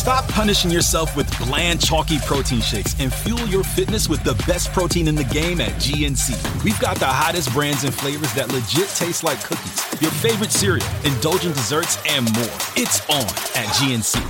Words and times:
Stop 0.00 0.26
punishing 0.28 0.70
yourself 0.70 1.14
with 1.14 1.30
bland, 1.38 1.78
chalky 1.78 2.18
protein 2.20 2.62
shakes 2.62 2.98
and 3.00 3.12
fuel 3.12 3.46
your 3.48 3.62
fitness 3.62 4.08
with 4.08 4.24
the 4.24 4.32
best 4.46 4.72
protein 4.72 5.06
in 5.08 5.14
the 5.14 5.24
game 5.24 5.60
at 5.60 5.72
GNC. 5.72 6.64
We've 6.64 6.80
got 6.80 6.96
the 6.96 7.04
hottest 7.04 7.52
brands 7.52 7.84
and 7.84 7.92
flavors 7.92 8.32
that 8.32 8.50
legit 8.50 8.88
taste 8.96 9.24
like 9.24 9.44
cookies, 9.44 10.00
your 10.00 10.10
favorite 10.10 10.52
cereal, 10.52 10.86
indulgent 11.04 11.54
desserts, 11.54 12.02
and 12.08 12.24
more. 12.32 12.56
It's 12.76 13.06
on 13.10 13.26
at 13.54 13.68
GNC. 13.76 14.26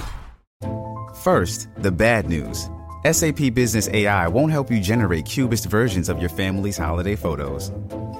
First, 1.22 1.68
the 1.78 1.92
bad 1.92 2.28
news. 2.28 2.68
SAP 3.08 3.54
Business 3.54 3.88
AI 3.90 4.26
won't 4.26 4.50
help 4.50 4.72
you 4.72 4.80
generate 4.80 5.24
cubist 5.24 5.66
versions 5.66 6.08
of 6.08 6.18
your 6.18 6.30
family's 6.30 6.76
holiday 6.76 7.14
photos. 7.14 7.70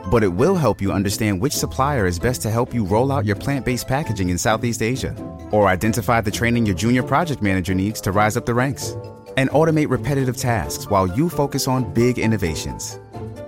But 0.09 0.23
it 0.23 0.33
will 0.33 0.55
help 0.55 0.81
you 0.81 0.93
understand 0.93 1.41
which 1.41 1.53
supplier 1.53 2.07
is 2.07 2.21
best 2.21 2.43
to 2.43 2.51
help 2.51 2.73
you 2.73 2.85
roll 2.85 3.11
out 3.11 3.25
your 3.25 3.37
plant 3.37 3.65
based 3.65 3.89
packaging 3.89 4.29
in 4.29 4.39
Southeast 4.39 4.83
Asia, 4.83 5.15
or 5.51 5.67
identify 5.69 6.21
the 6.21 6.31
training 6.31 6.67
your 6.67 6.77
junior 6.77 7.03
project 7.03 7.43
manager 7.43 7.75
needs 7.75 8.01
to 8.01 8.13
rise 8.13 8.37
up 8.37 8.47
the 8.47 8.55
ranks, 8.55 8.97
and 9.37 9.51
automate 9.51 9.91
repetitive 9.91 10.37
tasks 10.37 10.89
while 10.89 11.07
you 11.07 11.29
focus 11.29 11.69
on 11.69 11.93
big 11.93 12.19
innovations. 12.19 12.99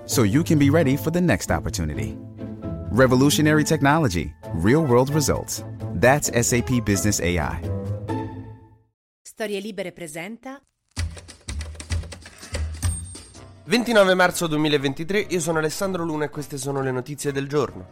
So 0.07 0.23
you 0.23 0.43
can 0.43 0.59
be 0.59 0.71
ready 0.71 0.97
for 0.97 1.11
the 1.11 1.21
next 1.21 1.51
opportunity. 1.51 2.17
Revolutionary 2.91 3.65
technology, 3.65 4.35
real 4.55 4.85
world 4.85 5.11
results. 5.11 5.65
That's 5.95 6.29
SAP 6.29 6.85
Business 6.85 7.21
AI. 7.21 7.61
Storie 9.23 9.61
Libere 9.61 9.93
presenta 9.93 10.61
29 13.65 14.15
marzo 14.15 14.49
2023, 14.49 15.27
io 15.31 15.41
sono 15.41 15.59
Alessandro 15.59 16.05
Luna 16.05 16.25
e 16.25 16.29
queste 16.31 16.59
sono 16.59 16.83
le 16.83 16.91
notizie 16.91 17.31
del 17.31 17.49
giorno. 17.49 17.87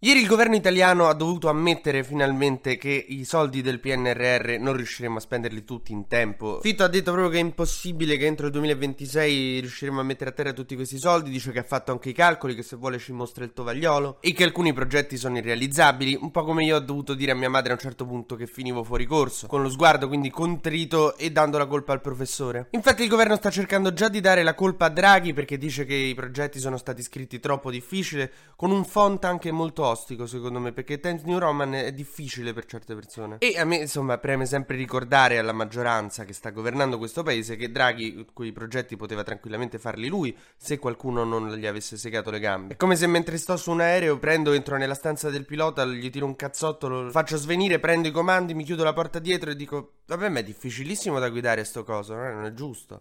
Ieri 0.00 0.20
il 0.20 0.26
governo 0.26 0.56
italiano 0.56 1.08
ha 1.08 1.14
dovuto 1.14 1.48
ammettere 1.48 2.04
finalmente 2.04 2.76
che 2.76 3.06
i 3.08 3.24
soldi 3.24 3.62
del 3.62 3.80
PNRR 3.80 4.58
non 4.58 4.76
riusciremo 4.76 5.16
a 5.16 5.20
spenderli 5.20 5.64
tutti 5.64 5.92
in 5.92 6.06
tempo. 6.06 6.60
Fitto 6.60 6.84
ha 6.84 6.88
detto 6.88 7.12
proprio 7.12 7.30
che 7.30 7.38
è 7.38 7.40
impossibile 7.40 8.18
che 8.18 8.26
entro 8.26 8.44
il 8.44 8.52
2026 8.52 9.60
riusciremo 9.60 9.98
a 9.98 10.02
mettere 10.02 10.28
a 10.28 10.32
terra 10.34 10.52
tutti 10.52 10.74
questi 10.74 10.98
soldi, 10.98 11.30
dice 11.30 11.50
che 11.50 11.60
ha 11.60 11.62
fatto 11.62 11.92
anche 11.92 12.10
i 12.10 12.12
calcoli, 12.12 12.54
che 12.54 12.62
se 12.62 12.76
vuole 12.76 12.98
ci 12.98 13.12
mostra 13.12 13.42
il 13.44 13.54
tovagliolo 13.54 14.18
e 14.20 14.34
che 14.34 14.44
alcuni 14.44 14.74
progetti 14.74 15.16
sono 15.16 15.38
irrealizzabili, 15.38 16.18
un 16.20 16.30
po' 16.30 16.44
come 16.44 16.62
io 16.64 16.76
ho 16.76 16.80
dovuto 16.80 17.14
dire 17.14 17.32
a 17.32 17.34
mia 17.34 17.48
madre 17.48 17.70
a 17.70 17.76
un 17.76 17.80
certo 17.80 18.04
punto 18.04 18.36
che 18.36 18.46
finivo 18.46 18.84
fuori 18.84 19.06
corso, 19.06 19.46
con 19.46 19.62
lo 19.62 19.70
sguardo 19.70 20.08
quindi 20.08 20.28
contrito 20.28 21.16
e 21.16 21.32
dando 21.32 21.56
la 21.56 21.66
colpa 21.66 21.94
al 21.94 22.02
professore. 22.02 22.68
Infatti 22.72 23.02
il 23.02 23.08
governo 23.08 23.36
sta 23.36 23.48
cercando 23.48 23.94
già 23.94 24.10
di 24.10 24.20
dare 24.20 24.42
la 24.42 24.54
colpa 24.54 24.84
a 24.84 24.90
Draghi 24.90 25.32
perché 25.32 25.56
dice 25.56 25.86
che 25.86 25.94
i 25.94 26.14
progetti 26.14 26.58
sono 26.58 26.76
stati 26.76 27.00
scritti 27.02 27.40
troppo 27.40 27.70
difficile, 27.70 28.30
con 28.56 28.70
un 28.70 28.84
font 28.84 29.24
anche 29.24 29.50
molto 29.50 29.84
ostico 29.86 30.16
ostico 30.16 30.26
secondo 30.26 30.58
me 30.58 30.72
perché 30.72 30.98
Times 31.00 31.22
New 31.22 31.38
Roman 31.38 31.74
è 31.74 31.92
difficile 31.92 32.52
per 32.52 32.64
certe 32.64 32.94
persone. 32.94 33.36
E 33.38 33.58
a 33.58 33.64
me 33.64 33.76
insomma 33.76 34.18
preme 34.18 34.46
sempre 34.46 34.76
ricordare 34.76 35.38
alla 35.38 35.52
maggioranza 35.52 36.24
che 36.24 36.32
sta 36.32 36.50
governando 36.50 36.98
questo 36.98 37.22
paese 37.22 37.56
che 37.56 37.70
Draghi 37.70 38.26
quei 38.32 38.52
progetti 38.52 38.96
poteva 38.96 39.22
tranquillamente 39.22 39.78
farli 39.78 40.08
lui 40.08 40.36
se 40.56 40.78
qualcuno 40.78 41.24
non 41.24 41.52
gli 41.54 41.66
avesse 41.66 41.96
segato 41.96 42.30
le 42.30 42.40
gambe. 42.40 42.74
È 42.74 42.76
come 42.76 42.96
se 42.96 43.06
mentre 43.06 43.36
sto 43.38 43.56
su 43.56 43.70
un 43.70 43.80
aereo 43.80 44.18
prendo 44.18 44.52
entro 44.52 44.76
nella 44.76 44.94
stanza 44.94 45.30
del 45.30 45.44
pilota 45.44 45.84
gli 45.84 46.10
tiro 46.10 46.26
un 46.26 46.36
cazzotto 46.36 46.88
lo 46.88 47.10
faccio 47.10 47.36
svenire 47.36 47.78
prendo 47.78 48.08
i 48.08 48.10
comandi 48.10 48.54
mi 48.54 48.64
chiudo 48.64 48.84
la 48.84 48.92
porta 48.92 49.18
dietro 49.18 49.50
e 49.50 49.56
dico 49.56 49.92
vabbè 50.06 50.28
ma 50.28 50.38
è 50.38 50.42
difficilissimo 50.42 51.18
da 51.18 51.28
guidare 51.28 51.64
sto 51.64 51.84
coso 51.84 52.14
non 52.14 52.44
è 52.44 52.52
giusto 52.52 53.00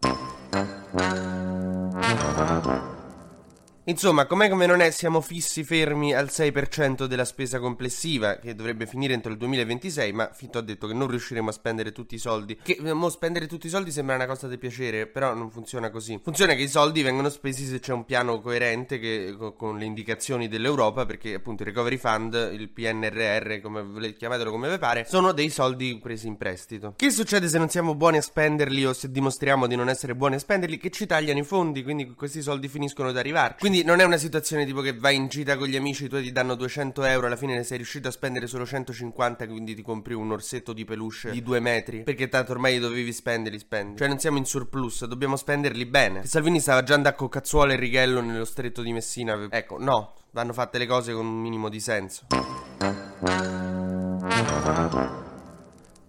Insomma, 3.87 4.25
com'è 4.25 4.49
come 4.49 4.65
non 4.65 4.81
è, 4.81 4.89
siamo 4.89 5.21
fissi 5.21 5.63
fermi 5.63 6.11
al 6.11 6.29
6% 6.31 7.05
della 7.05 7.23
spesa 7.23 7.59
complessiva, 7.59 8.37
che 8.37 8.55
dovrebbe 8.55 8.87
finire 8.87 9.13
entro 9.13 9.31
il 9.31 9.37
2026, 9.37 10.11
ma 10.11 10.31
Fitto 10.33 10.57
ha 10.57 10.61
detto 10.61 10.87
che 10.87 10.95
non 10.95 11.07
riusciremo 11.07 11.49
a 11.49 11.51
spendere 11.51 11.91
tutti 11.91 12.15
i 12.15 12.17
soldi. 12.17 12.57
Che 12.63 12.79
mo 12.81 13.09
spendere 13.09 13.45
tutti 13.45 13.67
i 13.67 13.69
soldi 13.69 13.91
sembra 13.91 14.15
una 14.15 14.25
cosa 14.25 14.47
di 14.47 14.57
piacere, 14.57 15.05
però 15.05 15.35
non 15.35 15.51
funziona 15.51 15.91
così. 15.91 16.19
Funziona 16.23 16.55
che 16.55 16.63
i 16.63 16.67
soldi 16.67 17.03
vengono 17.03 17.29
spesi 17.29 17.67
se 17.67 17.79
c'è 17.79 17.93
un 17.93 18.05
piano 18.05 18.41
coerente 18.41 18.97
che, 18.97 19.35
con 19.55 19.77
le 19.77 19.85
indicazioni 19.85 20.47
dell'Europa, 20.47 21.05
perché 21.05 21.35
appunto 21.35 21.61
il 21.61 21.69
Recovery 21.69 21.97
Fund, 21.97 22.49
il 22.53 22.69
PNRR, 22.69 23.61
come 23.61 24.15
chiamatelo 24.15 24.49
come 24.49 24.67
vi 24.67 24.79
pare, 24.79 25.05
sono 25.07 25.31
dei 25.31 25.51
soldi 25.51 25.99
presi 26.01 26.25
in 26.25 26.37
prestito. 26.37 26.93
Che 26.95 27.11
succede 27.11 27.47
se 27.47 27.59
non 27.59 27.69
siamo 27.69 27.93
buoni 27.93 28.17
a 28.17 28.21
spenderli 28.23 28.83
o 28.83 28.93
se 28.93 29.11
dimostriamo 29.11 29.67
di 29.67 29.75
non 29.75 29.89
essere 29.89 30.15
buoni 30.15 30.35
a 30.35 30.39
spenderli? 30.39 30.79
Che 30.79 30.89
ci 30.89 31.05
tagliano 31.05 31.37
i 31.37 31.43
fondi, 31.43 31.83
quindi 31.83 32.15
questi 32.15 32.41
soldi 32.41 32.67
finiscono 32.67 33.09
ad 33.09 33.17
arrivarci. 33.17 33.59
Quindi 33.59 33.74
quindi 33.75 33.83
non 33.83 33.99
è 33.99 34.05
una 34.05 34.15
situazione 34.15 34.65
tipo 34.65 34.79
che 34.79 34.93
vai 34.93 35.17
in 35.17 35.27
gita 35.27 35.57
con 35.57 35.67
gli 35.67 35.75
amici, 35.75 36.07
tu 36.07 36.21
ti 36.21 36.31
danno 36.31 36.55
200 36.55 37.03
euro, 37.03 37.25
alla 37.27 37.35
fine 37.35 37.55
ne 37.55 37.63
sei 37.63 37.75
riuscito 37.75 38.07
a 38.07 38.11
spendere 38.11 38.47
solo 38.47 38.65
150, 38.65 39.45
quindi 39.47 39.75
ti 39.75 39.81
compri 39.81 40.13
un 40.13 40.31
orsetto 40.31 40.71
di 40.71 40.85
peluche 40.85 41.31
di 41.31 41.41
due 41.41 41.59
metri. 41.59 42.03
Perché 42.03 42.29
tanto 42.29 42.53
ormai 42.53 42.79
dovevi 42.79 43.11
spenderli, 43.11 43.59
spendi. 43.59 43.97
Cioè 43.97 44.07
non 44.07 44.17
siamo 44.17 44.37
in 44.37 44.45
surplus, 44.45 45.05
dobbiamo 45.05 45.35
spenderli 45.35 45.85
bene. 45.85 46.21
Che 46.21 46.27
Salvini 46.27 46.61
stava 46.61 46.83
già 46.83 46.93
andando 46.93 47.09
a 47.09 47.19
Coccazzuolo 47.19 47.73
e 47.73 47.75
Righello 47.75 48.21
nello 48.21 48.45
stretto 48.45 48.81
di 48.81 48.93
Messina. 48.93 49.47
Ecco, 49.49 49.77
no, 49.77 50.13
vanno 50.31 50.53
fatte 50.53 50.77
le 50.77 50.85
cose 50.85 51.11
con 51.11 51.25
un 51.25 51.41
minimo 51.41 51.67
di 51.67 51.81
senso. 51.81 52.27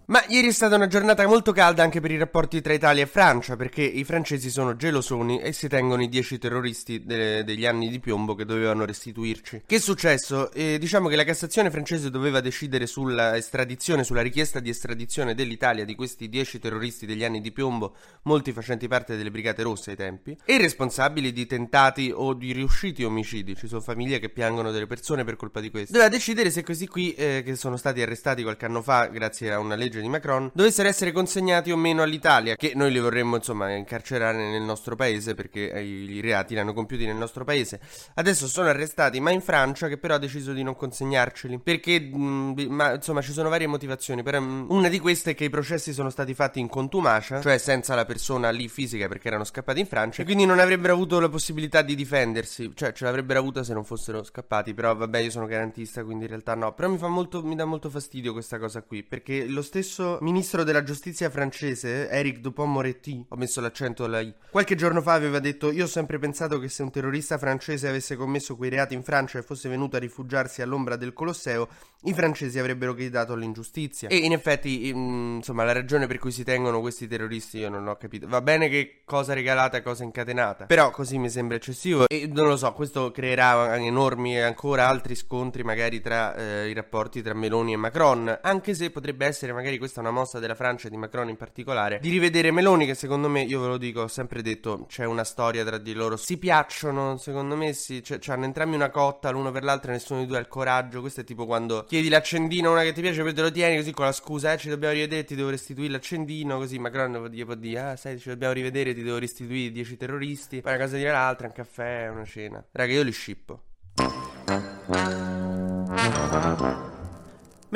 Ma 0.08 0.22
ieri 0.28 0.46
è 0.46 0.52
stata 0.52 0.76
una 0.76 0.86
giornata 0.86 1.26
molto 1.26 1.50
calda 1.50 1.82
anche 1.82 2.00
per 2.00 2.12
i 2.12 2.16
rapporti 2.16 2.60
tra 2.60 2.72
Italia 2.72 3.02
e 3.02 3.06
Francia, 3.06 3.56
perché 3.56 3.82
i 3.82 4.04
francesi 4.04 4.50
sono 4.50 4.76
gelosoni 4.76 5.40
e 5.40 5.52
si 5.52 5.66
tengono 5.66 6.00
i 6.00 6.08
dieci 6.08 6.38
terroristi 6.38 7.04
de- 7.04 7.42
degli 7.42 7.66
anni 7.66 7.88
di 7.90 7.98
piombo 7.98 8.36
che 8.36 8.44
dovevano 8.44 8.84
restituirci. 8.84 9.62
Che 9.66 9.74
è 9.74 9.80
successo? 9.80 10.52
Eh, 10.52 10.78
diciamo 10.78 11.08
che 11.08 11.16
la 11.16 11.24
Cassazione 11.24 11.72
francese 11.72 12.08
doveva 12.08 12.38
decidere 12.38 12.86
sulla 12.86 13.36
estradizione, 13.36 14.04
sulla 14.04 14.22
richiesta 14.22 14.60
di 14.60 14.70
estradizione 14.70 15.34
dell'Italia 15.34 15.84
di 15.84 15.96
questi 15.96 16.28
dieci 16.28 16.60
terroristi 16.60 17.04
degli 17.04 17.24
anni 17.24 17.40
di 17.40 17.50
piombo, 17.50 17.96
molti 18.22 18.52
facenti 18.52 18.86
parte 18.86 19.16
delle 19.16 19.32
Brigate 19.32 19.64
Rosse 19.64 19.90
ai 19.90 19.96
tempi, 19.96 20.36
e 20.44 20.56
responsabili 20.56 21.32
di 21.32 21.46
tentati 21.46 22.12
o 22.14 22.32
di 22.32 22.52
riusciti 22.52 23.02
omicidi. 23.02 23.56
Ci 23.56 23.66
sono 23.66 23.80
famiglie 23.80 24.20
che 24.20 24.28
piangono 24.28 24.70
delle 24.70 24.86
persone 24.86 25.24
per 25.24 25.34
colpa 25.34 25.58
di 25.58 25.70
questo. 25.70 25.90
Doveva 25.90 26.10
decidere 26.10 26.52
se 26.52 26.62
questi 26.62 26.86
qui, 26.86 27.12
eh, 27.14 27.42
che 27.44 27.56
sono 27.56 27.76
stati 27.76 28.00
arrestati 28.00 28.44
qualche 28.44 28.66
anno 28.66 28.82
fa 28.82 29.06
grazie 29.06 29.50
a 29.50 29.58
una 29.58 29.74
legge 29.74 29.94
legge 29.96 30.00
di 30.00 30.08
Macron 30.08 30.50
dovessero 30.52 30.88
essere 30.88 31.12
consegnati 31.12 31.70
o 31.70 31.76
meno 31.76 32.02
all'Italia, 32.02 32.56
che 32.56 32.72
noi 32.74 32.92
li 32.92 32.98
vorremmo 32.98 33.36
insomma 33.36 33.70
incarcerare 33.72 34.50
nel 34.50 34.62
nostro 34.62 34.96
paese 34.96 35.34
perché 35.34 35.60
i 35.60 36.20
reati 36.20 36.54
li 36.54 36.60
hanno 36.60 36.72
compiuti 36.72 37.06
nel 37.06 37.16
nostro 37.16 37.44
paese. 37.44 37.80
Adesso 38.14 38.46
sono 38.46 38.68
arrestati, 38.68 39.20
ma 39.20 39.30
in 39.30 39.40
Francia 39.40 39.88
che 39.88 39.98
però 39.98 40.14
ha 40.14 40.18
deciso 40.18 40.52
di 40.52 40.62
non 40.62 40.76
consegnarceli 40.76 41.58
perché 41.58 42.00
mh, 42.00 42.66
ma, 42.68 42.94
insomma 42.94 43.20
ci 43.22 43.32
sono 43.32 43.48
varie 43.48 43.66
motivazioni. 43.66 44.22
Però, 44.22 44.40
mh, 44.40 44.66
una 44.68 44.88
di 44.88 44.98
queste 44.98 45.32
è 45.32 45.34
che 45.34 45.44
i 45.44 45.50
processi 45.50 45.92
sono 45.92 46.10
stati 46.10 46.34
fatti 46.34 46.60
in 46.60 46.68
contumacia, 46.68 47.40
cioè 47.40 47.58
senza 47.58 47.94
la 47.94 48.04
persona 48.04 48.50
lì 48.50 48.68
fisica 48.68 49.08
perché 49.08 49.28
erano 49.28 49.44
scappati 49.44 49.80
in 49.80 49.86
Francia 49.86 50.22
e 50.22 50.24
quindi 50.24 50.44
non 50.44 50.58
avrebbero 50.58 50.92
avuto 50.92 51.20
la 51.20 51.28
possibilità 51.28 51.82
di 51.82 51.94
difendersi, 51.94 52.72
cioè 52.74 52.92
ce 52.92 53.04
l'avrebbero 53.04 53.38
avuta 53.38 53.62
se 53.62 53.72
non 53.72 53.84
fossero 53.84 54.22
scappati, 54.22 54.74
però 54.74 54.94
vabbè 54.94 55.18
io 55.18 55.30
sono 55.30 55.46
garantista 55.46 56.04
quindi 56.04 56.24
in 56.24 56.30
realtà 56.30 56.54
no, 56.54 56.74
però 56.74 56.88
mi 56.88 56.98
fa 56.98 57.08
molto 57.08 57.42
mi 57.42 57.54
dà 57.54 57.64
molto 57.64 57.90
fastidio 57.90 58.32
questa 58.32 58.58
cosa 58.58 58.82
qui 58.82 59.02
perché 59.02 59.46
lo 59.46 59.62
stesso 59.62 59.85
stesso 59.86 60.18
ministro 60.20 60.64
della 60.64 60.82
giustizia 60.82 61.30
francese, 61.30 62.08
Eric 62.10 62.40
Dupont-Moretti, 62.40 63.26
ho 63.28 63.36
messo 63.36 63.60
l'accento 63.60 64.02
alla 64.02 64.20
I, 64.20 64.34
qualche 64.50 64.74
giorno 64.74 65.00
fa 65.00 65.12
aveva 65.12 65.38
detto 65.38 65.70
io 65.70 65.84
ho 65.84 65.88
sempre 65.88 66.18
pensato 66.18 66.58
che 66.58 66.68
se 66.68 66.82
un 66.82 66.90
terrorista 66.90 67.38
francese 67.38 67.88
avesse 67.88 68.16
commesso 68.16 68.56
quei 68.56 68.68
reati 68.68 68.94
in 68.94 69.04
Francia 69.04 69.38
e 69.38 69.42
fosse 69.42 69.68
venuto 69.68 69.96
a 69.96 70.00
rifugiarsi 70.00 70.60
all'ombra 70.60 70.96
del 70.96 71.12
Colosseo, 71.12 71.68
i 72.02 72.12
francesi 72.12 72.58
avrebbero 72.58 72.94
gridato 72.94 73.32
all'ingiustizia. 73.32 74.08
E 74.08 74.16
in 74.16 74.32
effetti, 74.32 74.92
mm, 74.94 75.36
insomma, 75.36 75.64
la 75.64 75.72
ragione 75.72 76.06
per 76.06 76.18
cui 76.18 76.30
si 76.30 76.44
tengono 76.44 76.80
questi 76.80 77.06
terroristi 77.06 77.58
io 77.58 77.68
non 77.68 77.86
ho 77.86 77.96
capito. 77.96 78.26
Va 78.28 78.40
bene 78.40 78.68
che 78.68 79.02
cosa 79.04 79.34
regalata, 79.34 79.82
cosa 79.82 80.04
incatenata, 80.04 80.66
però 80.66 80.90
così 80.90 81.18
mi 81.18 81.30
sembra 81.30 81.56
eccessivo 81.56 82.08
e 82.08 82.28
non 82.32 82.48
lo 82.48 82.56
so, 82.56 82.72
questo 82.72 83.12
creerà 83.12 83.76
enormi 83.76 84.36
e 84.36 84.40
ancora 84.40 84.88
altri 84.88 85.14
scontri 85.14 85.62
magari 85.62 86.00
tra 86.00 86.34
eh, 86.34 86.68
i 86.68 86.74
rapporti 86.74 87.22
tra 87.22 87.34
Meloni 87.34 87.72
e 87.72 87.76
Macron, 87.76 88.38
anche 88.42 88.74
se 88.74 88.90
potrebbe 88.90 89.26
essere 89.26 89.52
magari 89.52 89.75
questa 89.78 90.00
una 90.00 90.10
mossa 90.10 90.38
della 90.38 90.54
Francia 90.54 90.86
e 90.86 90.90
di 90.90 90.96
Macron 90.96 91.28
in 91.28 91.36
particolare, 91.36 91.98
di 92.00 92.10
rivedere 92.10 92.50
Meloni 92.50 92.86
che 92.86 92.94
secondo 92.94 93.28
me, 93.28 93.42
io 93.42 93.60
ve 93.60 93.66
lo 93.68 93.76
dico, 93.78 94.02
ho 94.02 94.08
sempre 94.08 94.42
detto, 94.42 94.86
c'è 94.88 95.04
una 95.04 95.24
storia 95.24 95.64
tra 95.64 95.78
di 95.78 95.92
loro, 95.92 96.16
si 96.16 96.38
piacciono, 96.38 97.16
secondo 97.16 97.56
me 97.56 97.72
si, 97.72 98.02
cioè, 98.02 98.18
hanno 98.28 98.44
entrambi 98.44 98.74
una 98.74 98.90
cotta 98.90 99.30
l'uno 99.30 99.50
per 99.50 99.64
l'altro 99.64 99.90
nessuno 99.90 100.20
di 100.20 100.26
due 100.26 100.38
ha 100.38 100.40
il 100.40 100.48
coraggio, 100.48 101.00
questo 101.00 101.20
è 101.20 101.24
tipo 101.24 101.46
quando 101.46 101.84
chiedi 101.84 102.08
l'accendino 102.08 102.70
a 102.70 102.72
una 102.72 102.82
che 102.82 102.92
ti 102.92 103.00
piace, 103.00 103.22
poi 103.22 103.34
te 103.34 103.42
lo 103.42 103.50
tieni 103.50 103.76
così 103.76 103.92
con 103.92 104.04
la 104.04 104.12
scusa, 104.12 104.52
eh, 104.52 104.58
ci 104.58 104.68
dobbiamo 104.68 104.94
rivedere, 104.94 105.24
ti 105.24 105.34
devo 105.34 105.50
restituire 105.50 105.90
l'accendino, 105.90 106.56
così 106.58 106.78
Macron 106.78 107.28
gli 107.30 107.44
può 107.44 107.54
dire, 107.54 107.80
ah, 107.80 107.96
sai, 107.96 108.18
ci 108.18 108.28
dobbiamo 108.28 108.52
rivedere, 108.54 108.94
ti 108.94 109.02
devo 109.02 109.18
restituire 109.18 109.70
10 109.70 109.96
terroristi, 109.96 110.60
poi 110.60 110.74
una 110.74 110.84
cosa 110.84 110.96
dire 110.96 111.10
l'altra, 111.10 111.46
un 111.46 111.52
caffè, 111.52 112.08
una 112.08 112.24
cena. 112.24 112.64
Raga, 112.72 112.92
io 112.92 113.02
li 113.02 113.12
scippo. 113.12 113.62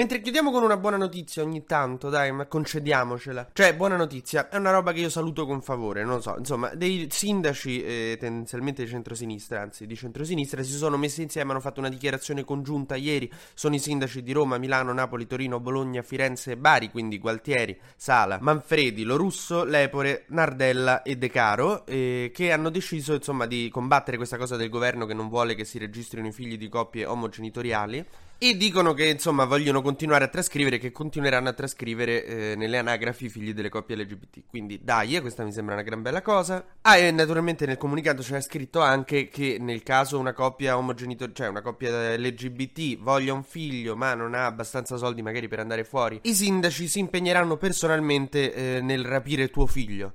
Mentre 0.00 0.22
chiudiamo 0.22 0.50
con 0.50 0.62
una 0.62 0.78
buona 0.78 0.96
notizia 0.96 1.42
ogni 1.42 1.66
tanto, 1.66 2.08
dai, 2.08 2.32
ma 2.32 2.46
concediamocela. 2.46 3.50
Cioè, 3.52 3.76
buona 3.76 3.96
notizia, 3.96 4.48
è 4.48 4.56
una 4.56 4.70
roba 4.70 4.92
che 4.92 5.00
io 5.00 5.10
saluto 5.10 5.44
con 5.44 5.60
favore, 5.60 6.04
non 6.04 6.14
lo 6.14 6.20
so. 6.22 6.36
Insomma, 6.38 6.74
dei 6.74 7.08
sindaci, 7.10 7.82
eh, 7.82 8.16
tendenzialmente 8.18 8.82
di 8.82 8.88
centrosinistra, 8.88 9.60
anzi 9.60 9.86
di 9.86 9.94
centrosinistra, 9.94 10.62
si 10.62 10.72
sono 10.72 10.96
messi 10.96 11.20
insieme, 11.20 11.50
hanno 11.50 11.60
fatto 11.60 11.80
una 11.80 11.90
dichiarazione 11.90 12.44
congiunta 12.44 12.96
ieri. 12.96 13.30
Sono 13.52 13.74
i 13.74 13.78
sindaci 13.78 14.22
di 14.22 14.32
Roma, 14.32 14.56
Milano, 14.56 14.94
Napoli, 14.94 15.26
Torino, 15.26 15.60
Bologna, 15.60 16.00
Firenze 16.00 16.52
e 16.52 16.56
Bari, 16.56 16.90
quindi 16.90 17.18
Gualtieri, 17.18 17.78
Sala, 17.94 18.38
Manfredi, 18.40 19.02
Lorusso, 19.02 19.64
Lepore, 19.64 20.24
Nardella 20.28 21.02
e 21.02 21.18
De 21.18 21.28
Caro, 21.28 21.84
eh, 21.84 22.30
che 22.32 22.52
hanno 22.52 22.70
deciso, 22.70 23.12
insomma, 23.12 23.44
di 23.44 23.68
combattere 23.70 24.16
questa 24.16 24.38
cosa 24.38 24.56
del 24.56 24.70
governo 24.70 25.04
che 25.04 25.12
non 25.12 25.28
vuole 25.28 25.54
che 25.54 25.66
si 25.66 25.76
registrino 25.76 26.26
i 26.26 26.32
figli 26.32 26.56
di 26.56 26.70
coppie 26.70 27.04
omogenitoriali. 27.04 28.06
E 28.42 28.56
dicono 28.56 28.94
che 28.94 29.06
insomma 29.06 29.44
vogliono 29.44 29.82
continuare 29.82 30.24
a 30.24 30.28
trascrivere, 30.28 30.78
che 30.78 30.92
continueranno 30.92 31.50
a 31.50 31.52
trascrivere 31.52 32.24
eh, 32.24 32.54
nelle 32.56 32.78
anagrafi 32.78 33.26
i 33.26 33.28
figli 33.28 33.52
delle 33.52 33.68
coppie 33.68 33.96
LGBT. 33.96 34.44
Quindi 34.48 34.80
dai, 34.82 35.14
eh, 35.14 35.20
questa 35.20 35.44
mi 35.44 35.52
sembra 35.52 35.74
una 35.74 35.82
gran 35.82 36.00
bella 36.00 36.22
cosa. 36.22 36.64
Ah, 36.80 36.96
e 36.96 37.10
naturalmente 37.10 37.66
nel 37.66 37.76
comunicato 37.76 38.22
c'è 38.22 38.40
scritto 38.40 38.80
anche 38.80 39.28
che 39.28 39.58
nel 39.60 39.82
caso 39.82 40.18
una 40.18 40.32
coppia 40.32 40.78
omogenitoriale, 40.78 41.36
cioè 41.36 41.48
una 41.48 41.60
coppia 41.60 42.16
LGBT 42.16 42.96
voglia 42.96 43.34
un 43.34 43.42
figlio 43.42 43.94
ma 43.94 44.14
non 44.14 44.32
ha 44.32 44.46
abbastanza 44.46 44.96
soldi 44.96 45.20
magari 45.20 45.46
per 45.46 45.60
andare 45.60 45.84
fuori, 45.84 46.20
i 46.22 46.32
sindaci 46.32 46.88
si 46.88 46.98
impegneranno 46.98 47.58
personalmente 47.58 48.54
eh, 48.54 48.80
nel 48.80 49.04
rapire 49.04 49.50
tuo 49.50 49.66
figlio. 49.66 50.14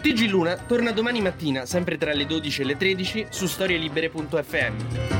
TG 0.00 0.26
Luna 0.30 0.56
torna 0.56 0.90
domani 0.92 1.20
mattina, 1.20 1.66
sempre 1.66 1.98
tra 1.98 2.14
le 2.14 2.24
12 2.24 2.62
e 2.62 2.64
le 2.64 2.76
13, 2.78 3.26
su 3.28 3.46
storielibere.fm. 3.46 5.19